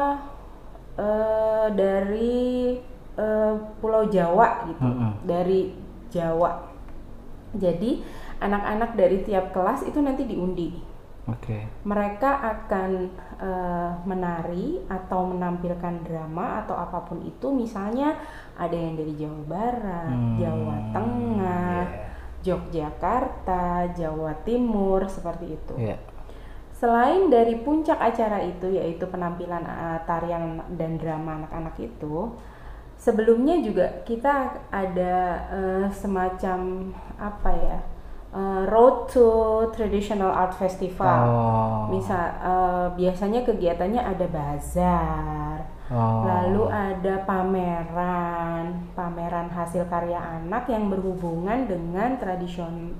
eh, 0.98 1.66
dari 1.74 2.78
eh, 3.16 3.54
Pulau 3.80 4.06
Jawa 4.08 4.68
gitu, 4.70 4.84
Mm-mm. 4.84 5.12
dari 5.26 5.72
Jawa. 6.10 6.70
Jadi 7.54 8.02
anak-anak 8.42 8.98
dari 8.98 9.22
tiap 9.22 9.54
kelas 9.54 9.86
itu 9.86 9.98
nanti 10.02 10.26
diundi 10.26 10.74
oke 11.24 11.58
mereka 11.88 12.36
akan 12.42 12.90
eh, 13.40 13.90
menari 14.04 14.84
atau 14.90 15.32
menampilkan 15.32 16.04
drama 16.04 16.60
atau 16.66 16.76
apa 16.76 17.00
pun 17.08 17.24
itu 17.24 17.48
misalnya 17.48 18.18
ada 18.58 18.76
yang 18.76 18.94
dari 18.94 19.14
Jawa 19.16 19.40
Barat, 19.48 20.12
Hmm, 20.12 20.36
Jawa 20.38 20.76
Tengah, 20.92 21.84
iya. 21.90 22.06
Yogyakarta, 22.44 23.90
Jawa 23.96 24.32
Timur 24.44 25.08
seperti 25.08 25.56
itu. 25.56 25.74
Iya. 25.80 25.96
Selain 26.84 27.32
dari 27.32 27.64
puncak 27.64 27.96
acara 27.96 28.44
itu 28.44 28.68
yaitu 28.68 29.08
penampilan 29.08 29.64
eh, 29.64 29.98
tarian 30.04 30.60
dan 30.76 31.00
drama 31.00 31.40
anak-anak 31.40 31.80
itu, 31.80 32.28
sebelumnya 33.00 33.56
juga 33.64 34.04
kita 34.04 34.52
ada 34.68 35.14
eh, 35.48 35.86
semacam 35.88 36.92
apa 37.16 37.50
ya? 37.56 37.78
eh, 38.36 38.62
road 38.68 39.08
to 39.08 39.32
traditional 39.72 40.28
art 40.28 40.52
festival. 40.60 41.24
Oh. 41.24 41.96
Misal 41.96 42.20
eh, 42.44 42.86
biasanya 43.00 43.48
kegiatannya 43.48 44.04
ada 44.04 44.26
bazar, 44.28 45.58
Oh. 45.84 46.24
lalu 46.24 46.64
ada 46.68 47.28
pameran, 47.28 48.88
pameran 48.96 49.52
hasil 49.52 49.84
karya 49.88 50.16
anak 50.16 50.64
yang 50.68 50.88
berhubungan 50.88 51.68
dengan 51.68 52.16
tradision 52.16 52.96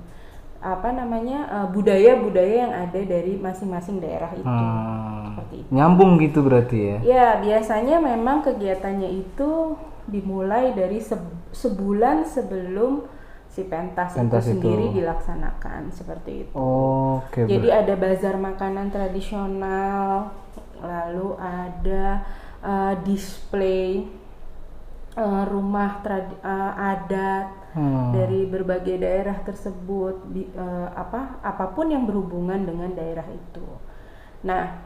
apa 0.63 0.89
namanya 0.91 1.39
eh, 1.47 1.67
budaya-budaya 1.69 2.55
yang 2.67 2.73
ada 2.73 2.99
dari 2.99 3.37
masing-masing 3.37 4.01
daerah 4.01 4.31
itu. 4.33 4.45
Hmm. 4.45 5.35
Seperti 5.35 5.55
itu. 5.61 5.69
Nyambung 5.71 6.11
gitu 6.19 6.39
berarti 6.41 6.77
ya. 6.79 6.97
Ya, 7.03 7.27
biasanya 7.39 7.99
memang 7.99 8.41
kegiatannya 8.41 9.09
itu 9.11 9.75
dimulai 10.05 10.73
dari 10.73 11.01
se- 11.01 11.17
sebulan 11.51 12.25
sebelum 12.25 13.05
si 13.49 13.63
pentas, 13.65 14.13
Pentas 14.13 14.45
itu 14.45 14.59
sendiri 14.59 14.91
itu. 14.91 14.99
dilaksanakan 14.99 15.89
seperti 15.89 16.45
itu. 16.45 16.53
Oke. 16.53 17.47
Jadi 17.47 17.67
ber- 17.71 17.77
ada 17.85 17.93
bazar 17.95 18.35
makanan 18.35 18.91
tradisional, 18.91 20.33
lalu 20.81 21.29
ada 21.37 22.25
eh, 22.59 22.93
display 23.05 24.03
eh, 25.15 25.43
rumah 25.47 26.01
tradi- 26.03 26.41
eh, 26.41 26.73
adat 26.75 27.47
Hmm. 27.75 28.15
dari 28.15 28.47
berbagai 28.47 29.03
daerah 29.03 29.35
tersebut, 29.43 30.23
bi- 30.31 30.47
eh, 30.47 30.89
apa 30.95 31.43
apa 31.43 31.75
pun 31.75 31.91
yang 31.91 32.07
berhubungan 32.07 32.63
dengan 32.63 32.95
daerah 32.95 33.27
itu. 33.27 33.67
Nah, 34.47 34.79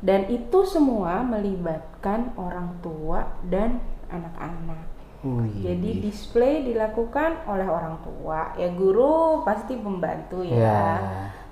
dan 0.00 0.24
itu 0.32 0.64
semua 0.64 1.20
melibatkan 1.20 2.32
orang 2.40 2.80
tua 2.80 3.36
dan 3.44 3.84
anak-anak. 4.08 4.88
Wih. 5.28 5.60
Jadi 5.60 6.08
display 6.08 6.64
dilakukan 6.64 7.44
oleh 7.44 7.68
orang 7.68 8.00
tua, 8.00 8.56
ya 8.56 8.72
guru 8.72 9.44
pasti 9.44 9.76
membantu 9.76 10.40
ya. 10.40 10.56
Ya. 10.56 10.84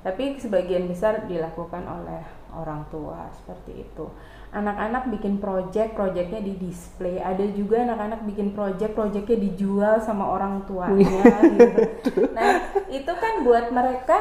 Tapi 0.01 0.41
sebagian 0.41 0.89
besar 0.89 1.29
dilakukan 1.29 1.85
oleh 1.85 2.25
orang 2.57 2.89
tua 2.89 3.29
seperti 3.37 3.85
itu. 3.85 4.07
Anak-anak 4.55 5.11
bikin 5.11 5.43
project, 5.43 5.99
projectnya 5.99 6.39
di 6.39 6.55
display. 6.57 7.19
Ada 7.19 7.43
juga 7.51 7.83
anak-anak 7.83 8.23
bikin 8.23 8.55
project, 8.55 8.95
projectnya 8.95 9.35
dijual 9.43 9.99
sama 9.99 10.31
orang 10.31 10.63
tuanya. 10.63 11.27
gitu. 11.59 12.31
Nah 12.31 12.63
itu 12.87 13.13
kan 13.13 13.43
buat 13.43 13.69
mereka 13.69 14.19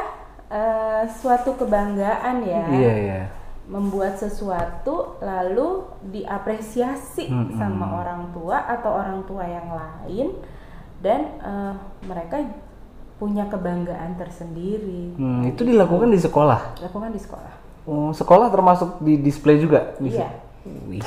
eh, 0.50 1.06
suatu 1.22 1.54
kebanggaan 1.54 2.42
ya 2.42 2.66
Iya 2.66 2.94
iya. 2.98 3.22
membuat 3.64 4.18
sesuatu 4.18 5.16
lalu 5.18 5.88
diapresiasi 6.10 7.30
Mm-mm. 7.30 7.56
sama 7.56 8.02
orang 8.02 8.34
tua 8.34 8.60
atau 8.60 8.92
orang 8.92 9.24
tua 9.24 9.46
yang 9.46 9.70
lain 9.70 10.28
dan 11.00 11.20
eh, 11.40 11.74
mereka 12.04 12.44
punya 13.16 13.48
kebanggaan 13.48 14.20
tersendiri 14.20 15.16
Hmm, 15.16 15.48
itu 15.48 15.64
dilakukan 15.64 16.10
di 16.10 16.20
sekolah. 16.20 16.82
lakukan 16.82 17.14
di 17.14 17.22
sekolah 17.22 17.54
Oh, 17.84 18.10
sekolah 18.12 18.48
termasuk 18.48 19.04
di 19.04 19.20
display 19.20 19.60
juga. 19.60 19.96
bisa? 20.00 20.24
Iya. 20.24 20.30
Wih. 20.88 21.04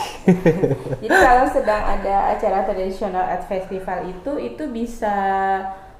jadi 1.00 1.16
kalau 1.16 1.48
sedang 1.48 1.80
ada 1.80 2.36
acara 2.36 2.60
tradisional 2.68 3.24
art 3.24 3.48
festival 3.48 4.04
itu 4.04 4.36
itu 4.36 4.68
bisa 4.68 5.16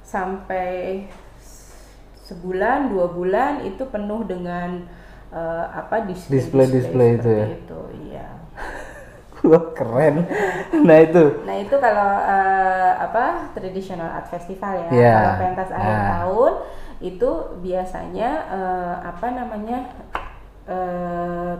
sampai 0.05 1.09
sebulan 2.21 2.93
dua 2.93 3.09
bulan 3.09 3.65
itu 3.65 3.81
penuh 3.89 4.21
dengan 4.23 4.85
eh, 5.33 5.65
apa 5.73 6.05
display 6.05 6.37
Display-display 6.37 7.09
itu 7.17 7.23
seperti 7.25 7.41
ya? 7.41 7.47
itu 7.57 7.79
iya 8.05 8.27
Wah, 9.47 9.69
keren. 9.71 10.25
Nah, 10.81 10.97
itu. 10.97 11.23
Nah 11.45 11.55
itu 11.61 11.75
kalau 11.77 12.09
eh, 12.25 12.91
apa 12.97 13.53
traditional 13.53 14.09
art 14.09 14.27
festival 14.27 14.73
ya. 14.81 14.89
Iya. 14.89 15.13
Kalau 15.13 15.33
pentas 15.39 15.69
akhir 15.69 15.93
Nah. 15.93 16.05
tahun 16.17 16.53
itu 16.99 17.31
biasanya 17.61 18.29
eh, 18.49 18.95
apa 19.05 19.27
namanya 19.29 19.77
eh, 20.67 21.55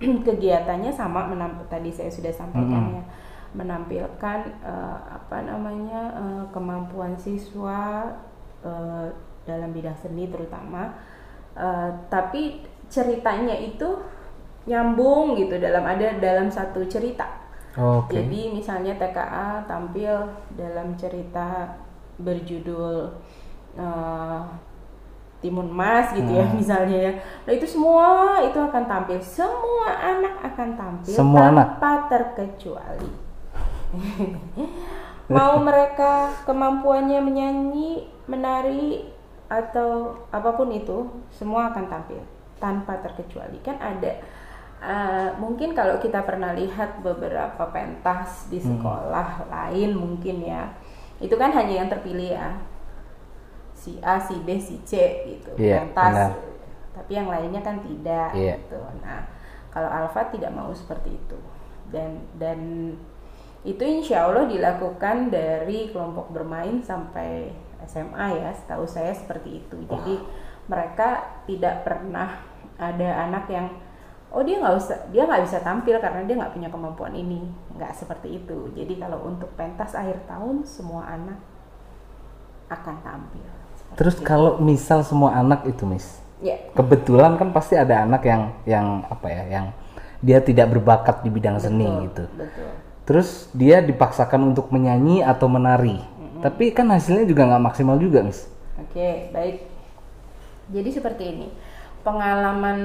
kegiatannya 0.26 0.92
sama 0.92 1.28
menamp- 1.28 1.68
tadi 1.68 1.92
saya 1.92 2.08
sudah 2.08 2.32
sampaikan 2.32 3.00
ya 3.00 3.04
menampilkan 3.50 4.40
eh, 4.62 4.98
apa 5.10 5.42
namanya 5.42 6.02
eh, 6.14 6.44
kemampuan 6.54 7.18
siswa 7.18 8.06
eh, 8.62 9.06
dalam 9.48 9.70
bidang 9.74 9.96
seni 9.98 10.30
terutama. 10.30 10.94
Eh, 11.58 11.90
tapi 12.06 12.62
ceritanya 12.86 13.54
itu 13.54 13.98
nyambung 14.70 15.34
gitu 15.34 15.58
dalam 15.58 15.82
ada 15.82 16.14
dalam 16.22 16.46
satu 16.46 16.86
cerita. 16.86 17.26
Oke. 17.74 18.18
Jadi 18.18 18.50
misalnya 18.54 18.94
TKA 18.98 19.66
tampil 19.66 20.14
dalam 20.54 20.94
cerita 20.94 21.74
berjudul 22.22 23.10
eh, 23.74 24.42
Timun 25.40 25.72
Mas 25.72 26.12
gitu 26.12 26.28
ya 26.30 26.44
Hmm. 26.44 26.56
misalnya 26.56 26.98
ya. 27.00 27.12
Nah 27.44 27.52
itu 27.52 27.64
semua 27.64 28.06
itu 28.44 28.60
akan 28.60 28.84
tampil, 28.84 29.16
semua 29.20 29.88
anak 29.96 30.34
akan 30.44 30.68
tampil 30.76 31.14
Semua 31.16 31.48
anak? 31.48 31.80
tanpa 31.80 31.92
terkecuali. 32.08 33.10
Mau 35.30 35.62
mereka 35.62 36.28
kemampuannya 36.42 37.22
menyanyi, 37.22 37.90
menari 38.26 39.06
atau 39.46 40.18
apa 40.30 40.50
pun 40.54 40.70
itu, 40.70 41.06
semua 41.30 41.70
akan 41.70 41.86
tampil 41.86 42.20
tanpa 42.58 42.98
terkecuali. 42.98 43.58
Kan 43.62 43.78
ada 43.78 44.20
eh, 44.80 45.28
mungkin 45.36 45.76
kalau 45.76 46.00
kita 46.00 46.24
pernah 46.24 46.52
lihat 46.52 47.00
beberapa 47.00 47.68
pentas 47.68 48.48
di 48.48 48.58
Hmm. 48.58 48.76
sekolah 48.76 49.44
lain 49.46 49.92
mungkin 49.92 50.40
ya. 50.40 50.72
Itu 51.20 51.36
kan 51.36 51.52
hanya 51.52 51.84
yang 51.84 51.88
terpilih 51.88 52.32
ya. 52.32 52.48
Si 53.80 53.96
A, 54.04 54.20
si 54.20 54.36
B, 54.44 54.60
si 54.60 54.76
C 54.84 55.24
gitu. 55.24 55.56
Iya, 55.56 55.88
pentas. 55.88 56.36
Tapi 56.92 57.16
yang 57.16 57.32
lainnya 57.32 57.64
kan 57.64 57.80
tidak 57.80 58.36
Iya. 58.36 58.60
gitu. 58.60 58.76
Nah, 59.00 59.24
kalau 59.72 59.88
Alfa 59.88 60.28
tidak 60.28 60.52
mau 60.52 60.68
seperti 60.76 61.16
itu. 61.16 61.38
Dan 61.88 62.20
dan 62.36 62.60
itu 63.60 63.80
insya 63.84 64.24
Allah 64.28 64.48
dilakukan 64.48 65.28
dari 65.28 65.92
kelompok 65.92 66.32
bermain 66.32 66.80
sampai 66.80 67.52
SMA 67.84 68.40
ya 68.40 68.50
setahu 68.56 68.88
saya 68.88 69.12
seperti 69.12 69.60
itu 69.64 69.76
jadi 69.84 70.16
mereka 70.64 71.40
tidak 71.44 71.84
pernah 71.84 72.40
ada 72.80 73.28
anak 73.28 73.44
yang 73.52 73.68
oh 74.32 74.40
dia 74.40 74.64
nggak 74.64 74.76
usah 74.80 74.96
dia 75.12 75.28
nggak 75.28 75.44
bisa 75.44 75.60
tampil 75.60 76.00
karena 76.00 76.24
dia 76.24 76.40
nggak 76.40 76.56
punya 76.56 76.68
kemampuan 76.72 77.12
ini 77.12 77.52
nggak 77.76 77.92
seperti 77.92 78.40
itu 78.40 78.72
jadi 78.72 78.96
kalau 78.96 79.28
untuk 79.28 79.52
pentas 79.60 79.92
akhir 79.92 80.24
tahun 80.24 80.64
semua 80.64 81.04
anak 81.04 81.36
akan 82.72 82.96
tampil 83.04 83.44
Terus 83.98 84.16
kalau 84.22 84.60
misal 84.62 85.02
semua 85.02 85.34
anak 85.38 85.66
itu, 85.66 85.86
Miss. 85.86 86.20
ya 86.40 86.56
Kebetulan 86.72 87.36
kan 87.36 87.52
pasti 87.52 87.76
ada 87.76 88.06
anak 88.06 88.24
yang 88.24 88.42
yang 88.64 88.86
apa 89.10 89.26
ya, 89.28 89.42
yang 89.50 89.66
dia 90.20 90.38
tidak 90.40 90.72
berbakat 90.72 91.24
di 91.24 91.28
bidang 91.32 91.60
seni 91.60 91.84
betul, 91.84 92.04
gitu. 92.04 92.24
betul 92.36 92.70
Terus 93.10 93.50
dia 93.50 93.82
dipaksakan 93.82 94.54
untuk 94.54 94.70
menyanyi 94.70 95.26
atau 95.26 95.50
menari. 95.50 95.98
Tapi 96.40 96.70
kan 96.70 96.88
hasilnya 96.94 97.26
juga 97.26 97.42
nggak 97.42 97.64
maksimal 97.66 97.98
juga, 97.98 98.22
Miss. 98.22 98.46
Oke, 98.78 99.34
baik. 99.34 99.66
Jadi 100.70 100.90
seperti 100.94 101.24
ini. 101.34 101.48
Pengalaman 102.06 102.78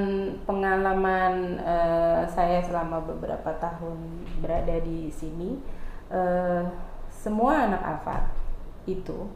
pengalaman 0.43 1.61
eh, 1.61 2.21
saya 2.27 2.59
selama 2.65 2.99
beberapa 3.05 3.53
tahun 3.61 3.95
berada 4.43 4.75
di 4.81 5.07
sini 5.07 5.55
eh, 6.11 6.67
semua 7.13 7.69
anak 7.69 7.81
Alfa 7.85 8.17
itu 8.89 9.29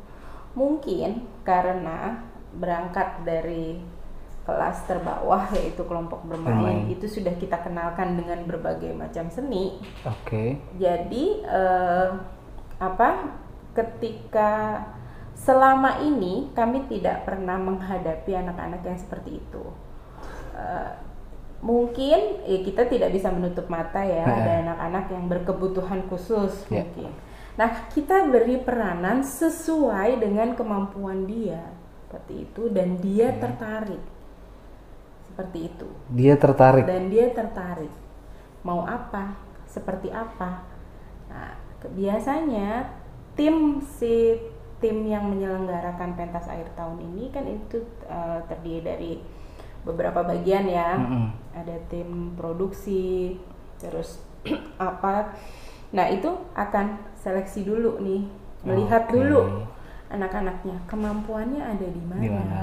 mungkin 0.54 1.26
karena 1.46 2.26
berangkat 2.56 3.22
dari 3.26 3.82
kelas 4.46 4.90
terbawah 4.90 5.46
yaitu 5.54 5.86
kelompok 5.86 6.26
bermain 6.26 6.90
itu 6.90 7.06
sudah 7.06 7.38
kita 7.38 7.62
kenalkan 7.62 8.18
dengan 8.18 8.42
berbagai 8.50 8.90
macam 8.98 9.30
seni 9.30 9.78
Oke. 10.02 10.58
jadi 10.82 11.26
eh, 11.46 12.10
apa? 12.80 13.10
Ketika 13.76 14.82
selama 15.38 16.02
ini 16.02 16.50
kami 16.52 16.90
tidak 16.92 17.24
pernah 17.24 17.56
menghadapi 17.56 18.34
anak-anak 18.36 18.82
yang 18.84 18.98
seperti 19.00 19.40
itu. 19.40 19.64
Eh, 20.58 20.92
mungkin 21.60 22.44
ya 22.48 22.60
kita 22.64 22.88
tidak 22.88 23.12
bisa 23.12 23.28
menutup 23.36 23.68
mata 23.68 24.00
ya 24.00 24.24
ada 24.24 24.64
anak-anak 24.64 25.06
yang 25.12 25.28
berkebutuhan 25.28 26.08
khusus 26.08 26.64
Ya. 26.72 26.88
mungkin. 26.88 27.12
Nah 27.60 27.92
kita 27.92 28.24
beri 28.32 28.56
peranan 28.64 29.20
sesuai 29.20 30.24
dengan 30.24 30.56
kemampuan 30.56 31.28
dia. 31.28 31.76
Seperti 32.08 32.48
itu 32.48 32.72
dan 32.72 32.96
dia 33.04 33.36
tertarik. 33.36 34.00
Seperti 35.28 35.60
itu. 35.68 35.88
Dia 36.16 36.40
tertarik. 36.40 36.88
dan 36.88 37.12
dia 37.12 37.28
tertarik. 37.36 37.92
Mau 38.64 38.88
apa? 38.88 39.36
Seperti 39.68 40.08
apa? 40.08 40.64
Nah 41.28 41.60
biasanya 41.92 42.96
tim 43.36 43.84
si 44.00 44.40
tim 44.80 45.04
yang 45.04 45.28
menyelenggarakan 45.28 46.16
pentas 46.16 46.48
akhir 46.48 46.72
tahun 46.80 47.04
ini 47.12 47.28
kan 47.36 47.44
itu 47.44 47.84
eh, 48.08 48.40
terdiri 48.48 48.82
dari 48.88 49.12
beberapa 49.84 50.24
bagian 50.24 50.64
ya. 50.64 50.96
Mm-mm. 50.96 51.28
ada 51.60 51.76
tim 51.92 52.40
produksi 52.40 53.36
terus 53.84 54.24
apa 54.80 55.36
nah 55.90 56.06
itu 56.10 56.30
akan 56.54 57.02
seleksi 57.18 57.66
dulu 57.66 57.98
nih 58.00 58.24
melihat 58.64 59.10
Oke. 59.10 59.14
dulu 59.18 59.42
anak-anaknya 60.10 60.78
kemampuannya 60.90 61.62
ada 61.62 61.88
di 61.88 62.02
mana 62.06 62.22
Gimana? 62.22 62.62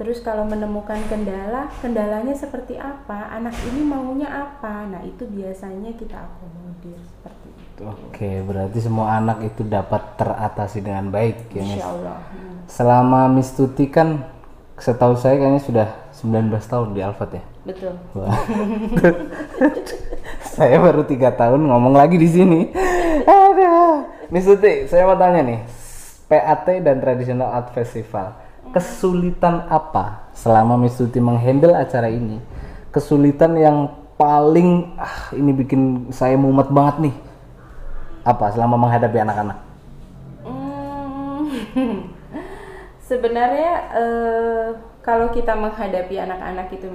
Terus 0.00 0.24
kalau 0.24 0.48
menemukan 0.48 0.96
kendala, 1.12 1.68
kendalanya 1.84 2.32
seperti 2.32 2.80
apa? 2.80 3.36
Anak 3.36 3.52
ini 3.68 3.84
maunya 3.84 4.32
apa? 4.32 4.88
Nah, 4.88 5.04
itu 5.04 5.28
biasanya 5.28 5.92
kita 5.92 6.16
akomodir 6.24 6.96
seperti 7.04 7.48
itu. 7.52 7.82
Oke, 7.84 8.40
berarti 8.40 8.80
semua 8.80 9.20
anak 9.20 9.44
itu 9.44 9.60
dapat 9.60 10.16
teratasi 10.16 10.80
dengan 10.80 11.12
baik 11.12 11.52
ya. 11.52 11.60
Insya 11.60 11.92
Allah. 11.92 12.16
Hmm. 12.32 12.64
Selama 12.64 13.28
Miss 13.28 13.52
Tuti 13.52 13.92
kan 13.92 14.24
setahu 14.80 15.20
saya 15.20 15.36
kayaknya 15.36 15.60
sudah 15.68 15.88
19 16.16 16.48
tahun 16.48 16.88
di 16.96 17.00
Alfat 17.04 17.30
ya. 17.36 17.44
Betul. 17.68 17.92
Wah. 18.16 18.40
saya 20.50 20.82
baru 20.82 21.06
tiga 21.06 21.30
tahun 21.30 21.62
ngomong 21.62 21.94
lagi 21.94 22.18
di 22.18 22.26
sini. 22.26 22.60
Aduh. 23.22 24.02
Miss 24.30 24.46
Tuti, 24.46 24.86
saya 24.86 25.06
mau 25.06 25.18
tanya 25.18 25.42
nih, 25.42 25.60
PAT 26.30 26.66
dan 26.82 27.02
Traditional 27.02 27.50
Art 27.50 27.74
Festival, 27.74 28.34
kesulitan 28.70 29.66
apa 29.66 30.30
selama 30.34 30.78
Miss 30.78 30.98
Tuti 30.98 31.18
menghandle 31.22 31.74
acara 31.74 32.10
ini? 32.10 32.38
Kesulitan 32.90 33.54
yang 33.58 33.90
paling 34.18 34.98
ah 34.98 35.30
ini 35.34 35.50
bikin 35.54 36.10
saya 36.10 36.34
mumet 36.34 36.70
banget 36.70 37.10
nih. 37.10 37.16
Apa 38.26 38.52
selama 38.52 38.76
menghadapi 38.76 39.18
anak-anak? 39.22 39.58
Hmm. 40.44 41.46
Sebenarnya 43.10 43.72
eh, 43.96 44.66
kalau 45.02 45.32
kita 45.32 45.54
menghadapi 45.56 46.14
anak-anak 46.20 46.70
itu 46.74 46.86